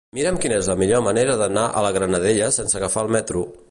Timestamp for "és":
0.61-0.69